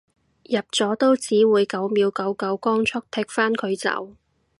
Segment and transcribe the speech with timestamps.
[0.45, 4.15] 入咗都只會九秒九九光速踢返佢走